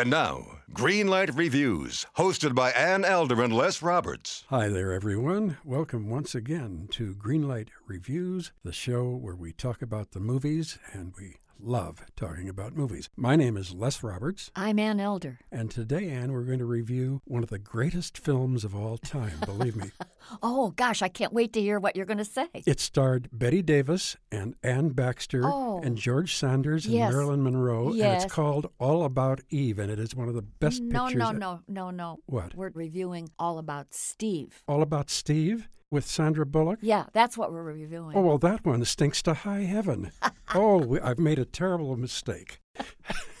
And 0.00 0.08
now, 0.08 0.46
Greenlight 0.72 1.36
Reviews, 1.36 2.06
hosted 2.16 2.54
by 2.54 2.70
Ann 2.70 3.04
Elder 3.04 3.42
and 3.42 3.52
Les 3.52 3.82
Roberts. 3.82 4.44
Hi 4.48 4.66
there, 4.68 4.94
everyone. 4.94 5.58
Welcome 5.62 6.08
once 6.08 6.34
again 6.34 6.88
to 6.92 7.14
Greenlight 7.14 7.68
Reviews, 7.86 8.50
the 8.64 8.72
show 8.72 9.10
where 9.10 9.36
we 9.36 9.52
talk 9.52 9.82
about 9.82 10.12
the 10.12 10.20
movies 10.20 10.78
and 10.94 11.12
we 11.18 11.36
love 11.62 12.06
talking 12.16 12.48
about 12.48 12.74
movies. 12.74 13.10
My 13.14 13.36
name 13.36 13.58
is 13.58 13.74
Les 13.74 14.02
Roberts, 14.02 14.50
I'm 14.56 14.78
Ann 14.78 15.00
Elder. 15.00 15.40
and 15.52 15.70
today, 15.70 16.08
Anne, 16.08 16.32
we're 16.32 16.44
going 16.44 16.60
to 16.60 16.64
review 16.64 17.20
one 17.26 17.42
of 17.42 17.50
the 17.50 17.58
greatest 17.58 18.16
films 18.16 18.64
of 18.64 18.74
all 18.74 18.96
time, 18.96 19.38
believe 19.44 19.76
me. 19.76 19.90
Oh, 20.42 20.70
gosh, 20.76 21.02
I 21.02 21.08
can't 21.08 21.32
wait 21.32 21.52
to 21.54 21.60
hear 21.60 21.78
what 21.78 21.96
you're 21.96 22.06
going 22.06 22.18
to 22.18 22.24
say. 22.24 22.48
It 22.54 22.80
starred 22.80 23.28
Bette 23.32 23.62
Davis 23.62 24.16
and 24.30 24.54
Anne 24.62 24.90
Baxter 24.90 25.42
Oh. 25.44 25.80
and 25.82 25.96
George 25.96 26.34
Sanders 26.36 26.84
and 26.86 26.94
Yes. 26.94 27.12
Marilyn 27.12 27.42
Monroe, 27.42 27.88
and 27.90 28.00
it's 28.00 28.32
called 28.32 28.70
All 28.78 29.04
About 29.04 29.40
Eve, 29.50 29.78
and 29.78 29.90
it 29.90 29.98
is 29.98 30.14
one 30.14 30.28
of 30.28 30.34
the 30.34 30.42
best 30.42 30.82
no, 30.82 31.04
pictures. 31.06 31.18
no, 31.18 31.30
no, 31.32 31.60
no, 31.68 31.90
no. 31.90 32.18
What? 32.26 32.54
We're 32.54 32.70
reviewing 32.74 33.28
all 33.38 33.58
about 33.58 33.92
Steve. 33.94 34.62
All 34.68 34.82
About 34.82 35.10
Steve 35.10 35.68
with 35.90 36.06
Sandra 36.06 36.46
Bullock? 36.46 36.78
Yeah, 36.82 37.06
that's 37.12 37.36
what 37.36 37.52
we're 37.52 37.62
reviewing. 37.62 38.16
Oh, 38.16 38.20
well, 38.20 38.38
that 38.38 38.64
one 38.64 38.84
stinks 38.84 39.22
to 39.22 39.34
high 39.34 39.62
heaven. 39.62 40.12
oh, 40.54 40.98
I've 41.02 41.18
made 41.18 41.38
a 41.38 41.44
terrible 41.44 41.96
mistake. 41.96 42.60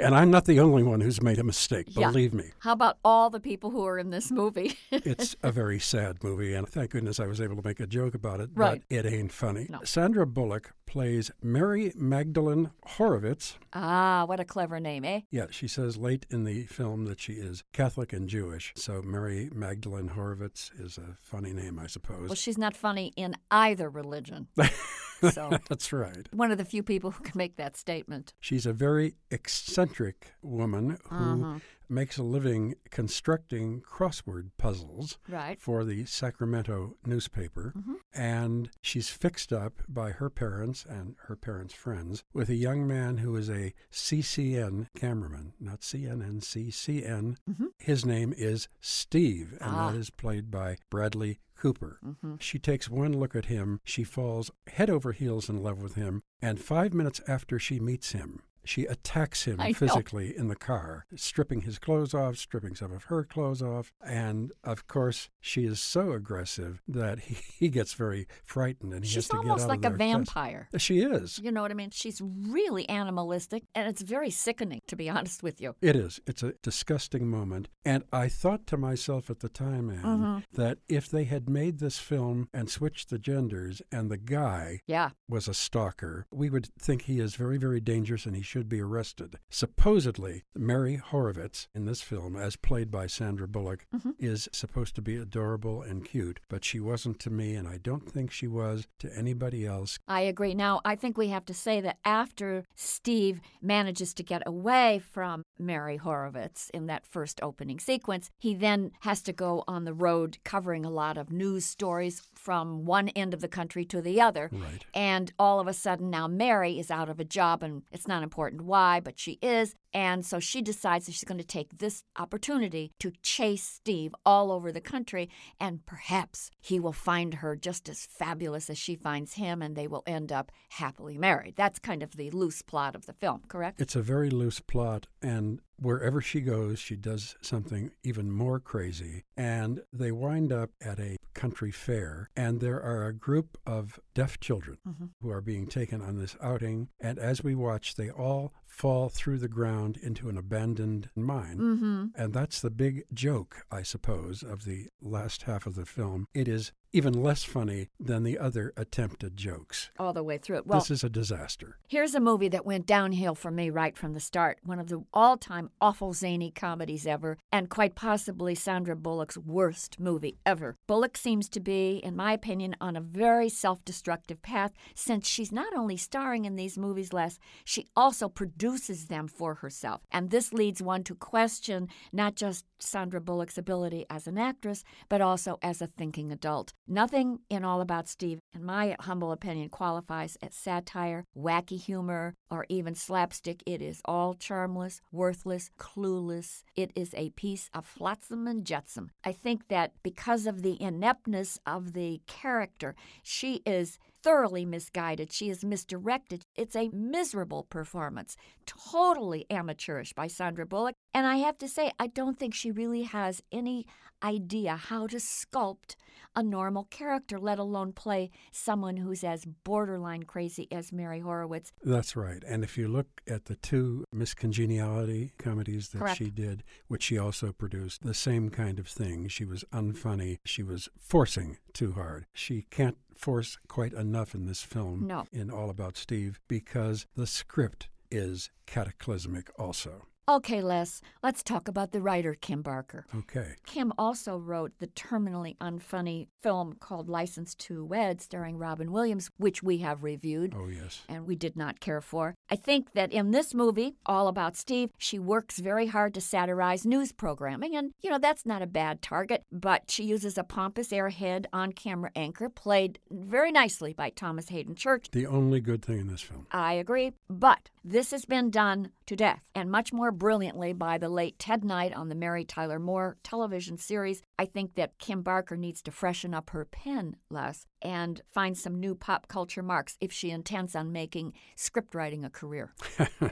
and 0.00 0.14
I'm 0.14 0.30
not 0.30 0.44
the 0.46 0.60
only 0.60 0.82
one 0.82 1.00
who's 1.00 1.22
made 1.22 1.38
a 1.38 1.44
mistake, 1.44 1.86
Yeah. 1.90 2.08
believe 2.08 2.32
me. 2.34 2.50
How 2.60 2.72
about 2.72 2.98
all 3.04 3.30
the 3.30 3.40
people 3.40 3.70
who 3.70 3.84
are 3.86 3.98
in 3.98 4.10
this 4.10 4.30
movie? 4.30 4.76
It's 4.90 5.34
a 5.42 5.50
very 5.52 5.78
sad 5.80 6.22
movie, 6.22 6.54
and 6.54 6.68
thank 6.68 6.90
goodness 6.90 7.18
I 7.20 7.26
was 7.26 7.40
able 7.40 7.56
to 7.56 7.62
make 7.66 7.80
a 7.80 7.86
joke 7.86 8.14
about 8.14 8.40
it, 8.40 8.50
Right. 8.54 8.82
but 8.88 8.96
it 8.96 9.06
ain't 9.06 9.32
funny. 9.32 9.66
No. 9.70 9.80
Sandra 9.84 10.26
Bullock 10.26 10.72
plays 10.90 11.30
Mary 11.40 11.92
Magdalene 11.94 12.70
Horowitz. 12.84 13.56
ah, 13.72 14.24
what 14.26 14.40
a 14.40 14.44
clever 14.44 14.80
name, 14.80 15.04
eh? 15.04 15.20
Yeah, 15.30 15.46
she 15.50 15.68
says 15.68 15.96
late 15.96 16.26
in 16.30 16.42
the 16.44 16.64
film 16.64 17.04
that 17.04 17.20
she 17.20 17.34
is 17.34 17.62
Catholic 17.72 18.12
and 18.12 18.28
Jewish, 18.28 18.72
so 18.74 19.00
Mary 19.00 19.48
Magdalene 19.54 20.08
Horowitz 20.08 20.72
is 20.78 20.98
a 20.98 21.16
funny 21.20 21.52
name, 21.52 21.78
I 21.78 21.86
suppose. 21.86 22.28
Well, 22.28 22.34
she's 22.34 22.58
not 22.58 22.76
funny 22.76 23.12
in 23.16 23.36
either 23.52 23.88
religion. 23.88 24.48
so, 25.32 25.50
That's 25.68 25.92
right. 25.92 26.26
one 26.32 26.50
of 26.50 26.58
the 26.58 26.64
few 26.64 26.82
people 26.82 27.12
who 27.12 27.22
can 27.22 27.38
make 27.38 27.56
that 27.56 27.76
statement. 27.76 28.34
She's 28.40 28.66
a 28.66 28.72
very 28.72 29.14
eccentric 29.30 30.32
woman 30.42 30.98
who 31.08 31.16
Uh-huh. 31.44 31.58
Makes 31.90 32.16
a 32.18 32.22
living 32.22 32.74
constructing 32.90 33.80
crossword 33.82 34.50
puzzles 34.58 35.18
Right. 35.28 35.60
for 35.60 35.84
the 35.84 36.04
Sacramento 36.06 36.96
newspaper. 37.04 37.72
Mhm. 37.76 37.96
And 38.12 38.70
she's 38.82 39.08
fixed 39.10 39.52
up 39.52 39.82
by 39.88 40.12
her 40.12 40.30
parents 40.30 40.84
and 40.84 41.16
her 41.24 41.36
parents' 41.36 41.74
friends 41.74 42.24
with 42.32 42.48
a 42.48 42.54
young 42.54 42.86
man 42.86 43.18
who 43.18 43.34
is 43.36 43.48
a 43.50 43.74
CCN 43.90 44.88
cameraman, 44.94 45.52
not 45.60 45.82
CNN, 45.82 46.40
CCN. 46.40 47.36
Mhm. 47.48 47.68
His 47.78 48.04
name 48.04 48.32
is 48.36 48.68
Steve, 48.80 49.52
and 49.60 49.74
Ah. 49.74 49.90
that 49.92 49.98
is 49.98 50.10
played 50.10 50.50
by 50.50 50.78
Bradley 50.90 51.38
Cooper. 51.56 51.98
hmm 52.02 52.36
She 52.40 52.58
takes 52.58 52.88
one 52.88 53.12
look 53.12 53.36
at 53.36 53.46
him, 53.46 53.80
she 53.84 54.02
falls 54.02 54.50
head 54.66 54.88
over 54.88 55.12
heels 55.12 55.48
in 55.50 55.62
love 55.62 55.82
with 55.82 55.94
him, 55.94 56.22
and 56.40 56.60
five 56.60 56.94
minutes 56.94 57.20
after 57.28 57.58
she 57.58 57.78
meets 57.78 58.12
him, 58.12 58.42
she 58.64 58.84
attacks 58.86 59.44
him 59.44 59.60
I 59.60 59.68
know. 59.68 59.74
physically 59.74 60.36
in 60.36 60.48
the 60.48 60.56
car, 60.56 61.06
stripping 61.14 61.62
his 61.62 61.78
clothes 61.78 62.14
off, 62.14 62.36
stripping 62.36 62.74
some 62.76 62.92
of 62.92 63.04
her 63.04 63.24
clothes 63.24 63.62
off. 63.62 63.92
And 64.04 64.52
of 64.64 64.86
course, 64.86 65.28
she 65.40 65.64
is 65.64 65.80
so 65.80 66.12
aggressive 66.12 66.80
that 66.88 67.20
he, 67.20 67.34
he 67.58 67.68
gets 67.68 67.94
very 67.94 68.26
frightened 68.44 68.92
and 68.92 69.04
he 69.04 69.08
has 69.14 69.24
She's 69.24 69.28
to 69.28 69.36
get 69.36 69.42
almost 69.42 69.64
out 69.64 69.68
like 69.70 69.84
of 69.84 69.94
a 69.94 69.98
there 69.98 70.08
fast. 70.08 70.34
vampire. 70.34 70.68
She 70.78 71.00
is. 71.00 71.38
You 71.42 71.50
know 71.52 71.62
what 71.62 71.70
I 71.70 71.74
mean? 71.74 71.90
She's 71.90 72.20
really 72.22 72.88
animalistic, 72.88 73.64
and 73.74 73.88
it's 73.88 74.02
very 74.02 74.30
sickening, 74.30 74.80
to 74.88 74.96
be 74.96 75.08
honest 75.10 75.42
with 75.42 75.60
you. 75.60 75.74
It 75.82 75.96
is. 75.96 76.20
It's 76.26 76.42
a 76.42 76.54
disgusting 76.62 77.28
moment. 77.28 77.68
And 77.84 78.04
I 78.12 78.28
thought 78.28 78.66
to 78.68 78.76
myself 78.76 79.30
at 79.30 79.40
the 79.40 79.48
time, 79.48 79.90
Anne, 79.90 80.02
Mhm. 80.02 80.44
that 80.52 80.78
if 80.88 81.08
they 81.08 81.24
had 81.24 81.48
made 81.48 81.78
this 81.78 81.98
film 81.98 82.48
and 82.52 82.68
switched 82.70 83.10
the 83.10 83.18
genders 83.18 83.80
and 83.90 84.10
the 84.10 84.16
guy 84.18 84.80
Yeah. 84.86 85.10
was 85.28 85.48
a 85.48 85.54
stalker, 85.54 86.26
we 86.30 86.50
would 86.50 86.68
think 86.78 87.02
he 87.02 87.18
is 87.20 87.36
very, 87.36 87.56
very 87.58 87.80
dangerous 87.80 88.26
and 88.26 88.36
he 88.36 88.42
should 88.50 88.68
be 88.68 88.80
arrested. 88.80 89.38
Supposedly, 89.48 90.42
Mary 90.56 90.96
Horowitz 90.96 91.68
in 91.72 91.84
this 91.84 92.02
film, 92.02 92.34
as 92.34 92.56
played 92.56 92.90
by 92.90 93.06
Sandra 93.06 93.46
Bullock, 93.46 93.86
Mhm. 93.94 94.14
is 94.18 94.48
supposed 94.52 94.96
to 94.96 95.02
be 95.02 95.14
adorable 95.14 95.82
and 95.82 96.04
cute, 96.04 96.40
but 96.48 96.64
she 96.64 96.80
wasn't 96.80 97.20
to 97.20 97.30
me, 97.30 97.54
and 97.54 97.68
I 97.68 97.78
don't 97.78 98.10
think 98.10 98.32
she 98.32 98.48
was 98.48 98.88
to 98.98 99.16
anybody 99.16 99.64
else. 99.64 100.00
I 100.08 100.22
agree. 100.22 100.52
Now, 100.52 100.80
I 100.84 100.96
think 100.96 101.16
we 101.16 101.28
have 101.28 101.44
to 101.44 101.54
say 101.54 101.80
that 101.80 101.98
after 102.04 102.64
Steve 102.74 103.40
manages 103.62 104.12
to 104.14 104.24
get 104.24 104.42
away 104.44 104.98
from 104.98 105.44
Mary 105.56 105.98
Horowitz 105.98 106.70
in 106.70 106.86
that 106.86 107.06
first 107.06 107.38
opening 107.42 107.78
sequence, 107.78 108.30
he 108.36 108.56
then 108.56 108.90
has 109.02 109.22
to 109.22 109.32
go 109.32 109.62
on 109.68 109.84
the 109.84 109.94
road 109.94 110.38
covering 110.44 110.84
a 110.84 110.90
lot 110.90 111.16
of 111.16 111.30
news 111.30 111.64
stories 111.66 112.20
from 112.34 112.84
one 112.84 113.10
end 113.10 113.32
of 113.32 113.40
the 113.40 113.48
country 113.48 113.84
to 113.84 114.02
the 114.02 114.20
other. 114.20 114.50
Right. 114.50 114.84
And 114.92 115.32
all 115.38 115.60
of 115.60 115.68
a 115.68 115.72
sudden, 115.72 116.10
now 116.10 116.26
Mary 116.26 116.80
is 116.80 116.90
out 116.90 117.08
of 117.08 117.20
a 117.20 117.24
job, 117.24 117.62
and 117.62 117.84
it's 117.92 118.08
not 118.08 118.24
important 118.24 118.39
why, 118.48 119.00
but 119.00 119.18
she 119.18 119.38
is. 119.42 119.74
And 119.92 120.24
so 120.24 120.38
she 120.38 120.62
decides 120.62 121.06
that 121.06 121.12
she's 121.12 121.24
going 121.24 121.38
to 121.38 121.44
take 121.44 121.78
this 121.78 122.04
opportunity 122.16 122.92
to 123.00 123.12
chase 123.22 123.64
Steve 123.64 124.14
all 124.24 124.52
over 124.52 124.70
the 124.70 124.80
country, 124.80 125.28
and 125.58 125.84
perhaps 125.84 126.50
he 126.60 126.78
will 126.78 126.92
find 126.92 127.34
her 127.34 127.56
just 127.56 127.88
as 127.88 128.06
fabulous 128.06 128.70
as 128.70 128.78
she 128.78 128.94
finds 128.94 129.34
him, 129.34 129.62
and 129.62 129.74
they 129.74 129.88
will 129.88 130.04
end 130.06 130.30
up 130.30 130.52
happily 130.70 131.18
married. 131.18 131.54
That's 131.56 131.78
kind 131.78 132.02
of 132.02 132.16
the 132.16 132.30
loose 132.30 132.62
plot 132.62 132.94
of 132.94 133.06
the 133.06 133.12
film, 133.12 133.42
correct? 133.48 133.80
It's 133.80 133.96
a 133.96 134.02
very 134.02 134.30
loose 134.30 134.60
plot, 134.60 135.08
and 135.20 135.60
wherever 135.80 136.20
she 136.20 136.40
goes, 136.40 136.78
she 136.78 136.96
does 136.96 137.36
something 137.40 137.90
even 138.02 138.30
more 138.30 138.60
crazy. 138.60 139.24
And 139.36 139.82
they 139.92 140.12
wind 140.12 140.52
up 140.52 140.70
at 140.80 141.00
a 141.00 141.16
country 141.34 141.70
fair, 141.70 142.28
and 142.36 142.60
there 142.60 142.82
are 142.82 143.06
a 143.06 143.12
group 143.14 143.56
of 143.64 143.98
deaf 144.14 144.38
children 144.40 144.78
Mhm. 144.86 145.10
who 145.20 145.30
are 145.30 145.40
being 145.40 145.66
taken 145.66 146.02
on 146.02 146.18
this 146.18 146.36
outing. 146.40 146.88
And 147.00 147.18
as 147.18 147.42
we 147.42 147.54
watch, 147.54 147.94
they 147.94 148.10
all 148.10 148.52
fall 148.70 149.08
through 149.08 149.36
the 149.38 149.48
ground 149.48 149.98
into 150.00 150.28
an 150.28 150.38
abandoned 150.38 151.10
mine. 151.14 151.58
Mm-hmm. 151.58 152.04
And 152.14 152.32
that's 152.32 152.60
the 152.60 152.70
big 152.70 153.04
joke, 153.12 153.66
I 153.70 153.82
suppose, 153.82 154.42
of 154.42 154.64
the 154.64 154.86
last 155.02 155.42
half 155.42 155.66
of 155.66 155.74
the 155.74 155.84
film. 155.84 156.26
It 156.32 156.48
is 156.48 156.72
even 156.92 157.22
less 157.22 157.44
funny 157.44 157.88
than 158.00 158.24
the 158.24 158.36
other 158.36 158.72
attempted 158.76 159.36
jokes. 159.36 159.90
All 159.96 160.12
the 160.12 160.24
way 160.24 160.38
through 160.38 160.56
it. 160.56 160.66
Well, 160.66 160.80
this 160.80 160.90
is 160.90 161.04
a 161.04 161.08
disaster. 161.08 161.78
Here's 161.86 162.16
a 162.16 162.20
movie 162.20 162.48
that 162.48 162.66
went 162.66 162.84
downhill 162.84 163.36
for 163.36 163.52
me 163.52 163.70
right 163.70 163.96
from 163.96 164.12
the 164.12 164.18
start. 164.18 164.58
One 164.64 164.80
of 164.80 164.88
the 164.88 165.04
all 165.14 165.36
time 165.36 165.70
awful 165.80 166.12
zany 166.14 166.50
comedies 166.50 167.06
ever, 167.06 167.38
and 167.52 167.70
quite 167.70 167.94
possibly 167.94 168.56
Sandra 168.56 168.96
Bullock's 168.96 169.38
worst 169.38 170.00
movie 170.00 170.38
ever. 170.44 170.76
Bullock 170.88 171.16
seems 171.16 171.48
to 171.50 171.60
be, 171.60 172.00
in 172.02 172.16
my 172.16 172.32
opinion, 172.32 172.74
on 172.80 172.96
a 172.96 173.00
very 173.00 173.48
self 173.48 173.84
destructive 173.84 174.42
path 174.42 174.72
since 174.96 175.28
she's 175.28 175.52
not 175.52 175.72
only 175.76 175.96
starring 175.96 176.44
in 176.44 176.56
these 176.56 176.76
movies 176.76 177.12
less, 177.12 177.38
she 177.64 177.86
also 177.94 178.28
produces 178.28 178.59
them 178.60 179.26
for 179.26 179.54
herself. 179.54 180.02
And 180.10 180.30
this 180.30 180.52
leads 180.52 180.82
one 180.82 181.02
to 181.04 181.14
question 181.14 181.88
not 182.12 182.34
just 182.34 182.64
Sandra 182.78 183.20
Bullock's 183.20 183.58
ability 183.58 184.06
as 184.10 184.26
an 184.26 184.38
actress, 184.38 184.84
but 185.08 185.20
also 185.20 185.58
as 185.62 185.80
a 185.80 185.86
thinking 185.86 186.30
adult. 186.30 186.72
Nothing 186.86 187.40
in 187.48 187.64
All 187.64 187.80
About 187.80 188.08
Steve, 188.08 188.38
in 188.54 188.64
my 188.64 188.96
humble 189.00 189.32
opinion, 189.32 189.68
qualifies 189.68 190.36
as 190.42 190.54
satire, 190.54 191.24
wacky 191.36 191.80
humor, 191.80 192.34
or 192.50 192.66
even 192.68 192.94
slapstick. 192.94 193.62
It 193.66 193.80
is 193.80 194.00
all 194.04 194.34
charmless, 194.34 195.00
worthless, 195.10 195.70
clueless. 195.78 196.62
It 196.76 196.90
is 196.94 197.14
a 197.14 197.30
piece 197.30 197.70
of 197.74 197.86
flotsam 197.86 198.46
and 198.46 198.64
jetsam. 198.64 199.10
I 199.24 199.32
think 199.32 199.68
that 199.68 199.92
because 200.02 200.46
of 200.46 200.62
the 200.62 200.80
ineptness 200.80 201.58
of 201.66 201.92
the 201.92 202.20
character, 202.26 202.94
she 203.22 203.62
is 203.64 203.98
thoroughly 204.22 204.64
misguided. 204.64 205.32
She 205.32 205.50
is 205.50 205.64
misdirected. 205.64 206.42
It's 206.56 206.76
a 206.76 206.88
miserable 206.90 207.64
performance, 207.64 208.36
totally 208.66 209.46
amateurish 209.50 210.12
by 210.12 210.26
Sandra 210.26 210.66
Bullock. 210.66 210.94
And 211.14 211.26
I 211.26 211.36
have 211.36 211.58
to 211.58 211.68
say, 211.68 211.92
I 211.98 212.06
don't 212.08 212.38
think 212.38 212.54
she 212.54 212.70
really 212.70 213.02
has 213.02 213.42
any 213.52 213.86
idea 214.22 214.76
how 214.76 215.06
to 215.06 215.16
sculpt 215.16 215.96
a 216.36 216.42
normal 216.42 216.84
character, 216.84 217.38
let 217.38 217.58
alone 217.58 217.92
play 217.92 218.30
someone 218.52 218.98
who's 218.98 219.24
as 219.24 219.44
borderline 219.64 220.22
crazy 220.22 220.68
as 220.70 220.92
Mary 220.92 221.20
Horowitz. 221.20 221.72
That's 221.82 222.14
right. 222.14 222.42
And 222.46 222.62
if 222.62 222.78
you 222.78 222.86
look 222.86 223.08
at 223.26 223.46
the 223.46 223.56
two 223.56 224.04
Miss 224.12 224.34
Congeniality 224.34 225.32
comedies 225.38 225.88
that 225.88 225.98
Correct. 225.98 226.18
she 226.18 226.30
did, 226.30 226.62
which 226.86 227.02
she 227.04 227.18
also 227.18 227.52
produced, 227.52 228.02
the 228.02 228.14
same 228.14 228.50
kind 228.50 228.78
of 228.78 228.86
thing. 228.86 229.26
She 229.28 229.44
was 229.44 229.64
unfunny. 229.72 230.38
She 230.44 230.62
was 230.62 230.88
forcing 230.98 231.56
too 231.72 231.92
hard. 231.92 232.26
She 232.32 232.66
can't 232.70 232.98
force 233.16 233.58
quite 233.68 233.92
enough 233.92 234.34
in 234.34 234.46
this 234.46 234.62
film, 234.62 235.06
No. 235.06 235.26
in 235.32 235.50
All 235.50 235.68
About 235.68 235.96
Steve, 235.96 236.40
because 236.50 237.06
the 237.14 237.28
script 237.28 237.88
is 238.10 238.50
cataclysmic 238.66 239.48
also. 239.56 240.06
Okay, 240.28 240.60
Les, 240.62 241.00
let's 241.22 241.42
talk 241.42 241.68
about 241.68 241.92
the 241.92 242.00
writer, 242.00 242.34
Kim 242.40 242.60
Barker. 242.62 243.04
Okay. 243.16 243.54
Kim 243.66 243.92
also 243.98 244.36
wrote 244.36 244.72
the 244.78 244.86
terminally 244.88 245.56
unfunny 245.58 246.26
film 246.42 246.74
called 246.78 247.08
License 247.08 247.54
to 247.56 247.84
Wed, 247.84 248.20
starring 248.20 248.58
Robin 248.58 248.92
Williams, 248.92 249.28
which 249.38 249.62
we 249.62 249.78
have 249.78 250.04
reviewed. 250.04 250.54
Oh, 250.56 250.68
yes. 250.68 251.02
and 251.08 251.26
we 251.26 251.34
did 251.34 251.56
not 251.56 251.80
care 251.80 252.00
for. 252.00 252.34
I 252.50 252.56
think 252.56 252.94
that 252.94 253.12
in 253.12 253.30
this 253.30 253.54
movie, 253.54 253.94
All 254.04 254.26
About 254.26 254.56
Steve, 254.56 254.90
she 254.98 255.20
works 255.20 255.60
very 255.60 255.86
hard 255.86 256.14
to 256.14 256.20
satirize 256.20 256.84
news 256.84 257.12
programming. 257.12 257.76
And, 257.76 257.92
you 258.00 258.10
know, 258.10 258.18
that's 258.18 258.44
not 258.44 258.60
a 258.60 258.66
bad 258.66 259.02
target, 259.02 259.44
but 259.52 259.88
she 259.88 260.02
uses 260.02 260.36
a 260.36 260.42
pompous 260.42 260.88
airhead 260.88 261.46
on 261.52 261.72
camera 261.72 262.10
anchor, 262.16 262.48
played 262.48 262.98
very 263.08 263.52
nicely 263.52 263.92
by 263.92 264.10
Thomas 264.10 264.48
Haden 264.48 264.74
Church. 264.74 265.10
The 265.12 265.26
only 265.26 265.60
good 265.60 265.82
thing 265.84 266.00
in 266.00 266.08
this 266.08 266.22
film. 266.22 266.46
I 266.50 266.72
agree, 266.72 267.12
but 267.28 267.70
this 267.84 268.10
has 268.10 268.24
been 268.24 268.50
done 268.50 268.90
to 269.06 269.14
death, 269.16 269.42
and 269.54 269.70
much 269.70 269.92
more 269.92 270.10
brilliantly 270.10 270.72
by 270.72 270.98
the 270.98 271.08
late 271.08 271.38
Ted 271.38 271.64
Knight 271.64 271.94
on 271.94 272.08
the 272.08 272.14
Mary 272.14 272.44
Tyler 272.44 272.78
Moore 272.78 273.16
television 273.22 273.78
series. 273.78 274.22
I 274.40 274.46
think 274.46 274.74
that 274.76 274.96
Kim 274.98 275.20
Barker 275.20 275.54
needs 275.54 275.82
to 275.82 275.90
freshen 275.90 276.32
up 276.32 276.48
her 276.48 276.64
pen 276.64 277.16
less 277.28 277.66
and 277.82 278.22
find 278.26 278.56
some 278.56 278.80
new 278.80 278.94
pop 278.94 279.28
culture 279.28 279.62
marks 279.62 279.98
if 280.00 280.12
she 280.12 280.30
intends 280.30 280.74
on 280.74 280.92
making 280.92 281.34
script 281.56 281.94
writing 281.94 282.24
a 282.24 282.30
career. 282.30 282.72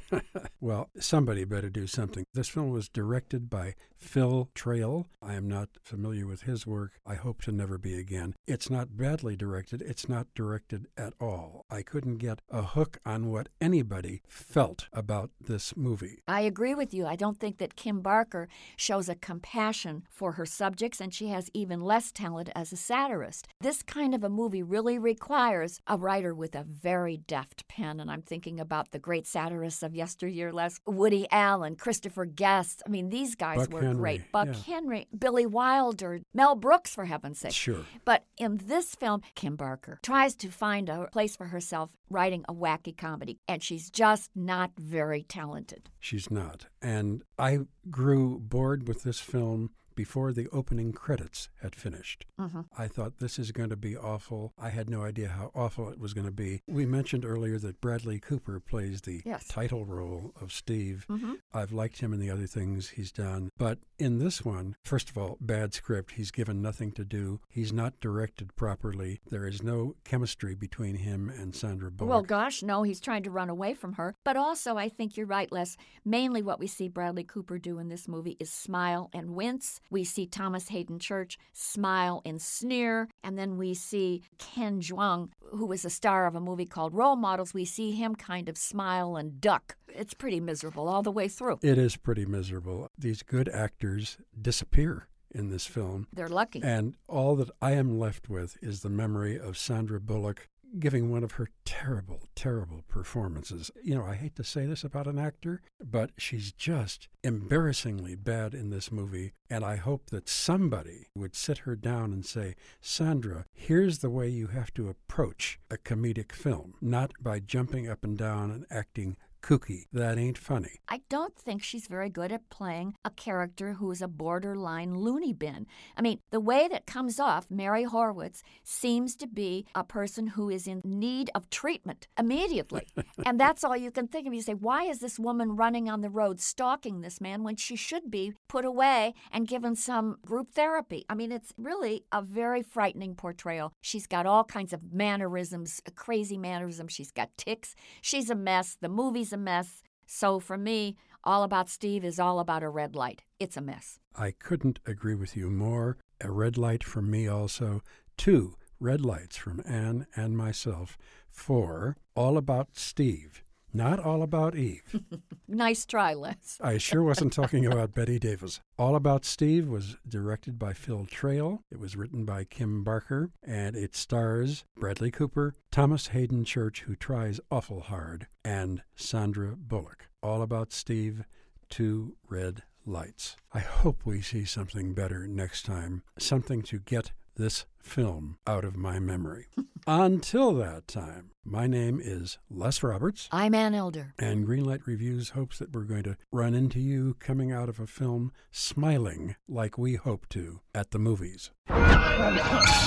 well, 0.61 0.91
somebody 1.01 1.45
better 1.45 1.71
do 1.71 1.87
something. 1.87 2.25
This 2.35 2.49
film 2.49 2.71
was 2.71 2.91
directed 2.91 3.49
by 3.49 3.75
Phil 3.97 4.51
Traill. 4.55 5.07
I 5.23 5.35
am 5.35 5.49
not 5.49 5.71
familiar 5.83 6.27
with 6.27 6.43
his 6.43 6.67
work. 6.67 6.93
I 7.07 7.15
hope 7.15 7.43
to 7.43 7.53
never 7.53 7.79
be 7.79 7.99
again. 7.99 8.35
It's 8.47 8.71
not 8.71 8.97
badly 8.97 9.37
directed, 9.37 9.83
it's 9.83 10.09
not 10.09 10.27
directed 10.35 10.87
at 10.97 11.15
all. 11.21 11.65
I 11.71 11.83
couldn't 11.83 12.19
get 12.19 12.41
a 12.51 12.63
hook 12.63 12.99
on 13.05 13.31
what 13.31 13.49
anybody 13.61 14.23
felt 14.29 14.89
about 14.93 15.31
this 15.41 15.77
movie. 15.77 16.23
I 16.29 16.43
agree 16.43 16.75
with 16.75 16.95
you. 16.95 17.07
I 17.07 17.17
don't 17.17 17.41
think 17.41 17.59
that 17.59 17.77
Kim 17.77 18.01
Barker 18.01 18.49
shows 18.77 19.09
a 19.09 19.15
compassion 19.15 20.05
for 20.11 20.33
her 20.33 20.47
subjects, 20.47 20.98
and 21.01 21.13
she 21.13 21.29
has 21.29 21.51
even 21.55 21.81
less 21.81 22.13
talent 22.13 22.51
as 22.55 22.73
a 22.73 22.77
satirist. 22.77 23.49
This 23.61 23.83
kind 23.83 24.15
of 24.15 24.25
a 24.25 24.29
movie 24.29 24.63
really 24.63 24.99
requires 24.99 25.81
a 25.87 25.97
writer 25.97 26.35
with 26.35 26.55
a 26.55 26.65
very 26.65 27.17
deft 27.17 27.67
pen, 27.69 28.01
and 28.01 28.11
I'm 28.11 28.23
thinking 28.23 28.61
about 28.61 28.91
the 28.91 28.99
great 28.99 29.27
satirists 29.27 29.83
of 29.83 29.95
yesteryear, 29.95 30.53
Les 30.53 30.79
Woody 30.87 31.27
Allen, 31.31 31.77
Christopher 31.77 32.25
Guest. 32.25 32.83
I 32.87 32.91
mean, 32.91 33.09
these 33.09 33.35
guys 33.35 33.59
Buck 33.59 33.73
were 33.73 33.83
Henry, 33.83 33.97
great. 33.97 34.33
Buck 34.33 34.49
yeah. 34.49 34.75
Henry, 34.75 35.09
Billy 35.17 35.47
Wilder, 35.47 36.21
Mel 36.35 36.55
Brooks, 36.55 36.95
for 36.95 37.05
heaven's 37.05 37.41
sake. 37.41 37.53
Sure. 37.53 37.85
But 38.05 38.25
in 38.37 38.59
this 38.67 38.95
film, 38.95 39.23
Kim 39.35 39.57
Barker 39.57 39.99
tries 40.03 40.35
to 40.37 40.51
find 40.51 40.89
a 40.89 41.09
place 41.13 41.37
for 41.37 41.47
herself 41.47 41.93
writing 42.11 42.45
a 42.49 42.55
wacky 42.55 42.97
comedy, 42.97 43.39
and 43.47 43.63
she's 43.63 43.91
just 43.91 44.31
not 44.35 44.73
very 44.79 45.23
talented. 45.23 45.91
She's 46.01 46.31
not. 46.31 46.67
And 46.81 47.23
I 47.39 47.61
grew 47.91 48.39
bored 48.39 48.89
with 48.89 49.03
this 49.03 49.21
film 49.21 49.71
before 49.99 50.33
the 50.33 50.47
opening 50.53 50.93
credits 50.93 51.49
had 51.61 51.75
finished. 51.75 52.25
Mm-hmm. 52.41 52.61
I 52.79 52.87
thought 52.87 53.19
this 53.19 53.37
is 53.37 53.51
going 53.51 53.71
to 53.71 53.77
be 53.77 53.97
awful. 53.97 54.53
I 54.57 54.69
had 54.69 54.89
no 54.89 55.03
idea 55.03 55.27
how 55.29 55.51
awful 55.57 55.89
it 55.89 55.99
was 55.99 56.15
going 56.15 56.25
to 56.27 56.31
be. 56.31 56.63
We 56.69 56.87
mentioned 56.87 57.25
earlier 57.25 57.59
that 57.59 57.81
Bradley 57.81 58.21
Cooper 58.21 58.61
plays 58.61 59.01
the 59.01 59.23
Yes. 59.25 59.49
title 59.49 59.85
role 59.85 60.33
of 60.41 60.53
Steve. 60.53 61.05
Mm-hmm. 61.11 61.33
I've 61.53 61.73
liked 61.73 61.99
him 61.99 62.13
in 62.13 62.21
the 62.21 62.31
other 62.31 62.47
things 62.47 62.91
he's 62.91 63.11
done. 63.11 63.51
But 63.59 63.81
in 63.99 64.21
this 64.21 64.45
one, 64.45 64.77
first 64.85 65.11
of 65.11 65.19
all, 65.19 65.37
bad 65.41 65.75
script. 65.75 66.13
He's 66.13 66.31
given 66.31 66.63
nothing 66.63 66.93
to 66.93 67.05
do. 67.05 67.41
He's 67.49 67.73
not 67.73 67.99
directed 67.99 68.55
properly. 68.55 69.19
There 69.29 69.49
is 69.49 69.65
no 69.65 69.97
chemistry 70.05 70.55
between 70.55 70.95
him 70.95 71.29
and 71.29 71.57
Sandra 71.57 71.91
Bullock. 71.91 72.09
Well, 72.11 72.23
gosh, 72.23 72.63
no, 72.63 72.85
he's 72.85 73.01
trying 73.01 73.25
to 73.25 73.33
run 73.33 73.51
away 73.51 73.75
from 73.75 73.95
her. 73.95 74.15
But 74.25 74.37
also, 74.37 74.77
I 74.77 74.89
think 74.89 75.17
you're 75.17 75.27
right, 75.27 75.51
Les. 75.51 75.77
Mainly 76.05 76.41
what 76.41 76.61
we 76.61 76.69
see 76.69 76.89
Bradley 76.89 77.25
Cooper 77.25 77.59
do 77.59 77.81
in 77.81 77.89
this 77.89 78.07
movie 78.07 78.37
is 78.39 78.53
smile 78.53 79.11
and 79.13 79.31
wince. 79.35 79.81
We 79.91 80.05
see 80.05 80.27
Thomas 80.27 80.69
Haden 80.69 80.99
Church 80.99 81.39
smile 81.53 82.23
and 82.25 82.41
sneer. 82.41 83.09
And 83.23 83.39
then 83.39 83.57
we 83.57 83.75
see 83.75 84.23
Ken 84.39 84.81
Jeong, 84.81 85.31
who 85.53 85.67
was 85.67 85.85
a 85.85 85.91
star 85.91 86.27
of 86.27 86.35
a 86.35 86.41
movie 86.41 86.67
called 86.67 86.95
Role 86.95 87.17
Models. 87.17 87.55
We 87.55 87.65
see 87.65 87.93
him 87.93 88.15
kind 88.15 88.49
of 88.49 88.57
smile 88.57 89.17
and 89.17 89.41
duck. 89.41 89.77
It's 89.89 90.15
pretty 90.15 90.41
miserable 90.41 90.89
all 90.89 91.03
the 91.03 91.11
way 91.11 91.29
through. 91.29 91.59
it 91.63 91.79
is 91.79 91.97
pretty 91.97 92.27
miserable. 92.27 92.89
These 92.99 93.23
good 93.23 93.49
actors 93.49 94.19
disappear 94.41 95.09
in 95.31 95.51
this 95.51 95.67
film. 95.67 96.07
They're 96.13 96.29
lucky. 96.29 96.63
And 96.63 96.97
all 97.07 97.37
that 97.37 97.51
I 97.61 97.73
am 97.73 97.99
left 97.99 98.29
with 98.29 98.57
is 98.63 98.81
the 98.81 98.89
memory 98.89 99.39
of 99.39 99.59
Sandra 99.59 100.01
Bullock 100.01 100.49
giving 100.79 101.11
one 101.11 101.25
of 101.25 101.33
her 101.33 101.49
terrible, 101.65 102.29
terrible 102.35 102.83
performances. 102.89 103.71
You 103.83 103.97
know, 103.97 104.05
I 104.05 104.15
hate 104.15 104.37
to 104.37 104.45
say 104.45 104.67
this 104.67 104.85
about 104.85 105.07
an 105.07 105.19
actor, 105.19 105.63
but 105.83 106.11
she's 106.17 106.53
just 106.53 107.09
embarrassingly 107.23 108.15
bad 108.15 108.55
in 108.55 108.71
this 108.71 108.93
movie. 108.93 109.33
And 109.51 109.65
I 109.65 109.77
hope 109.77 110.11
that 110.11 110.29
somebody 110.29 111.07
would 111.15 111.35
sit 111.35 111.59
her 111.59 111.75
down 111.75 112.13
and 112.13 112.25
say, 112.25 112.55
Sandra, 112.81 113.47
here's 113.53 113.99
the 113.99 114.11
way 114.11 114.29
you 114.29 114.49
have 114.49 114.73
to 114.75 114.89
approach 114.89 115.59
a 115.71 115.77
comedic 115.77 116.33
film, 116.33 116.75
not 116.81 117.13
by 117.21 117.41
jumping 117.41 117.89
up 117.89 118.05
and 118.05 118.17
down 118.17 118.51
and 118.51 118.67
acting 118.71 119.17
kooky. 119.43 119.87
That 119.93 120.19
ain't 120.19 120.39
funny. 120.39 120.81
I 120.89 121.03
don't 121.09 121.37
think 121.37 121.63
she's 121.63 121.87
very 121.87 122.09
good 122.09 122.33
at 122.33 122.49
playing 122.51 122.95
a 123.05 123.11
character 123.11 123.75
who 123.75 123.91
is 123.91 124.03
a 124.03 124.09
borderline 124.09 124.95
loony 124.95 125.33
bin. 125.33 125.67
I 125.97 126.03
mean, 126.03 126.21
the 126.31 126.41
way 126.41 126.69
that 126.71 126.87
comes 126.87 127.21
off, 127.21 127.47
Mary 127.51 127.85
Horwitz 127.85 128.43
seems 128.65 129.17
to 129.17 129.27
be 129.27 129.67
a 129.75 129.85
person 129.85 130.29
who 130.29 130.49
is 130.49 130.67
in 130.67 130.81
need 130.85 131.31
of 131.35 131.51
treatment 131.51 132.09
immediately. 132.19 132.87
and 133.27 133.39
that's 133.39 133.65
all 133.65 133.77
you 133.77 133.91
can 133.91 134.09
think 134.09 134.27
of. 134.27 134.35
You 134.35 134.43
say, 134.43 134.55
why 134.55 134.85
is 134.85 135.01
this 135.01 135.19
woman 135.19 135.57
running 135.57 135.89
on 135.89 136.01
the 136.01 136.11
road 136.11 136.41
stalking 136.41 137.01
this 137.01 137.21
man 137.21 137.43
when 137.43 137.57
she 137.57 137.77
should 137.77 138.11
be 138.11 138.33
put 138.49 138.65
away 138.65 139.15
and 139.33 139.49
given 139.49 139.75
some 139.77 140.17
group 140.25 140.53
therapy? 140.53 141.05
I 141.09 141.15
mean, 141.15 141.33
it's 141.33 141.53
really 141.57 142.05
a 142.13 142.23
very 142.23 142.63
frightening 142.63 143.15
portrayal. 143.15 143.73
She's 143.81 144.07
got 144.07 144.27
all 144.27 144.45
kinds 144.45 144.73
of 144.73 144.93
mannerisms, 144.93 145.81
crazy 145.95 146.39
mannerisms. 146.39 146.93
She's 146.93 147.11
got 147.13 147.31
ticks. 147.37 147.75
She's 148.01 148.31
a 148.31 148.35
mess. 148.35 148.77
The 148.81 148.89
movie's 148.89 149.28
a 149.33 149.37
mess. 149.37 149.83
So 150.07 150.39
for 150.41 150.57
me, 150.57 150.97
All 151.25 151.43
About 151.43 151.69
Steve 151.69 152.05
is 152.05 152.19
all 152.19 152.41
about 152.41 152.63
a 152.63 152.69
red 152.69 152.95
light. 152.95 153.23
It's 153.39 153.57
a 153.57 153.61
mess. 153.61 153.99
I 154.17 154.31
couldn't 154.31 154.81
agree 154.87 155.15
with 155.15 155.37
you 155.37 155.51
more. 155.51 155.99
A 156.21 156.31
red 156.31 156.57
light 156.57 156.83
from 156.83 157.11
me 157.11 157.29
also. 157.29 157.83
Two 158.17 158.57
red 158.81 159.05
lights 159.05 159.37
from 159.37 159.63
Anne 159.67 160.07
and 160.17 160.37
myself. 160.37 160.97
Four, 161.31 161.97
all 162.15 162.37
about 162.37 162.69
Steve, 162.73 163.45
not 163.73 163.99
all 164.01 164.23
about 164.23 164.55
Eve. 164.57 164.83
Nice 165.51 165.87
try, 165.87 166.13
Les. 166.13 166.59
I 166.61 166.77
sure 166.77 167.03
wasn't 167.03 167.33
talking 167.33 167.65
about 167.73 167.95
Bette 167.95 168.19
Davis. 168.19 168.61
All 168.79 168.95
About 168.95 169.25
Steve 169.25 169.67
was 169.67 169.97
directed 170.07 170.59
by 170.59 170.75
Phil 170.75 171.07
Traill. 171.07 171.61
It 171.71 171.81
was 171.81 171.97
written 171.97 172.27
by 172.27 172.45
Kim 172.45 172.85
Barker, 172.85 173.31
and 173.43 173.75
it 173.75 173.97
stars 173.97 174.65
Bradley 174.77 175.11
Cooper, 175.11 175.55
Thomas 175.71 176.09
Haden 176.09 176.45
Church, 176.45 176.83
who 176.83 176.95
tries 176.95 177.41
awful 177.51 177.81
hard, 177.81 178.27
and 178.45 178.83
Sandra 178.95 179.57
Bullock. 179.57 180.09
All 180.23 180.43
About 180.43 180.71
Steve, 180.71 181.25
two 181.71 182.17
red 182.29 182.63
lights. 182.85 183.37
I 183.55 183.61
hope 183.61 184.05
we 184.05 184.21
see 184.21 184.45
something 184.45 184.93
better 184.93 185.27
next 185.27 185.65
time, 185.65 186.03
something 186.19 186.61
to 186.65 186.79
get 186.79 187.13
this 187.39 187.65
film 187.79 188.37
out 188.47 188.65
of 188.65 188.77
my 188.77 188.99
memory. 188.99 189.47
Until 189.87 190.53
that 190.57 190.87
time, 190.87 191.31
my 191.43 191.67
name 191.67 191.99
is 192.03 192.37
Les 192.51 192.83
Roberts. 192.83 193.27
I'm 193.33 193.55
Ann 193.55 193.75
Elder. 193.75 194.13
And 194.19 194.47
Greenlight 194.47 194.87
Reviews 194.87 195.31
hopes 195.31 195.59
that 195.59 195.73
we're 195.73 195.85
going 195.85 196.03
to 196.03 196.19
run 196.31 196.55
into 196.55 196.79
you 196.79 197.17
coming 197.21 197.53
out 197.53 197.71
of 197.71 197.81
a 197.81 197.87
film 197.87 198.31
smiling 198.51 199.37
like 199.49 199.79
we 199.79 199.95
hope 199.95 200.29
to 200.31 200.61
at 200.75 200.91
the 200.91 200.99
movies. 200.99 201.51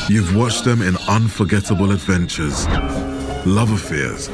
You've 0.08 0.36
watched 0.36 0.64
them 0.64 0.84
in 0.84 0.96
unforgettable 1.08 1.92
adventures, 1.92 2.68
love 3.48 3.72
affairs, 3.72 4.28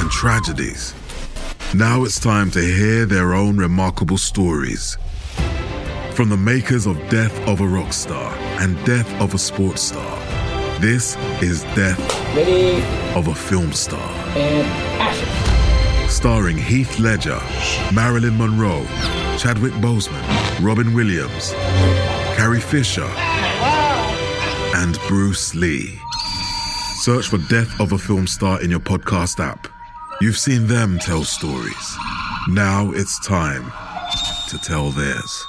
and 0.00 0.10
tragedies. 0.10 0.92
Now 1.74 2.04
it's 2.04 2.20
time 2.20 2.50
to 2.50 2.60
hear 2.60 3.06
their 3.06 3.32
own 3.32 3.56
remarkable 3.56 4.18
stories. 4.18 4.98
From 6.18 6.30
the 6.30 6.36
makers 6.36 6.86
of 6.86 6.96
Death 7.10 7.38
of 7.46 7.60
a 7.60 7.64
Rock 7.64 7.92
Star 7.92 8.34
and 8.60 8.76
Death 8.84 9.08
of 9.20 9.34
a 9.34 9.38
Sports 9.38 9.82
Star, 9.82 10.18
this 10.80 11.14
is 11.40 11.62
Death 11.76 11.96
Ready 12.34 12.82
of 13.16 13.28
a 13.28 13.34
Film 13.36 13.72
Star. 13.72 14.10
and 14.36 14.66
action. 15.00 16.08
starring 16.08 16.58
Heath 16.58 16.98
Ledger, 16.98 17.40
Marilyn 17.94 18.36
Monroe, 18.36 18.84
Chadwick 19.38 19.74
Boseman, 19.74 20.20
Robin 20.60 20.92
Williams, 20.92 21.52
Carrie 22.34 22.58
Fisher, 22.58 23.08
and 24.74 24.98
Bruce 25.06 25.54
Lee. 25.54 26.00
Search 26.96 27.28
for 27.28 27.38
Death 27.48 27.80
of 27.80 27.92
a 27.92 27.98
Film 27.98 28.26
Star 28.26 28.60
in 28.60 28.70
your 28.70 28.80
podcast 28.80 29.38
app. 29.38 29.68
You've 30.20 30.36
seen 30.36 30.66
them 30.66 30.98
tell 30.98 31.22
stories. 31.22 31.96
Now 32.48 32.90
it's 32.90 33.24
time 33.24 33.70
to 34.48 34.58
tell 34.58 34.90
theirs. 34.90 35.46